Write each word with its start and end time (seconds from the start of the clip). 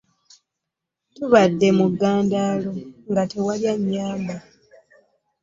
Tubadde 1.15 1.67
mu 1.77 1.85
ggandaalo 1.91 2.71
nga 3.09 3.23
tewali 3.31 3.65
annyamba. 3.73 4.35